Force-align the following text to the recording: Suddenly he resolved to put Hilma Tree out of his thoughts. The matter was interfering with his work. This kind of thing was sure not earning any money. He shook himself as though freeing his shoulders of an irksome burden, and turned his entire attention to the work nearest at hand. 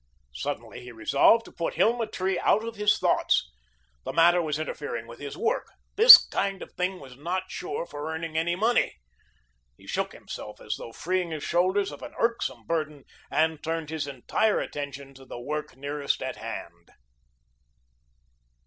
Suddenly 0.33 0.81
he 0.81 0.91
resolved 0.91 1.45
to 1.45 1.51
put 1.51 1.75
Hilma 1.75 2.07
Tree 2.07 2.39
out 2.39 2.63
of 2.63 2.73
his 2.75 2.97
thoughts. 2.97 3.51
The 4.03 4.11
matter 4.11 4.41
was 4.41 4.57
interfering 4.57 5.05
with 5.05 5.19
his 5.19 5.37
work. 5.37 5.67
This 5.95 6.25
kind 6.29 6.63
of 6.63 6.71
thing 6.73 6.99
was 6.99 7.13
sure 7.49 7.85
not 7.87 7.93
earning 7.93 8.35
any 8.35 8.55
money. 8.55 8.95
He 9.77 9.85
shook 9.85 10.13
himself 10.13 10.59
as 10.59 10.75
though 10.77 10.91
freeing 10.91 11.29
his 11.29 11.43
shoulders 11.43 11.91
of 11.91 12.01
an 12.01 12.15
irksome 12.17 12.65
burden, 12.65 13.03
and 13.29 13.63
turned 13.63 13.91
his 13.91 14.07
entire 14.07 14.59
attention 14.59 15.13
to 15.13 15.23
the 15.23 15.39
work 15.39 15.77
nearest 15.77 16.23
at 16.23 16.37
hand. 16.37 16.89